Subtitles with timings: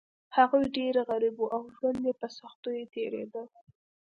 [0.37, 3.43] هغوی ډیر غریب وو او ژوند یې په سختیو تیریده.